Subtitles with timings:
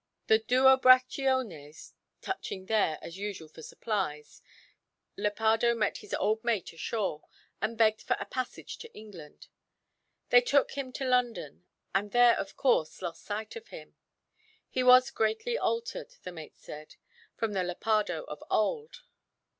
[0.25, 4.41] The "Duo Brachiones" touching there, as usual, for supplies,
[5.15, 7.21] Lepardo met his old mate ashore;
[7.61, 9.47] and begged for a passage to England.
[10.29, 13.93] They took him to London, and there of course lost sight of him.
[14.67, 16.95] He was greatly altered, the mate said,
[17.35, 19.03] from the Lepardo of old.